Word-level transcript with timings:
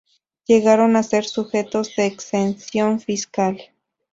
Llegaron 0.47 0.95
a 0.95 1.03
ser 1.03 1.25
sujetos 1.25 1.95
de 1.95 2.07
exención 2.07 2.99
fiscal. 2.99 3.61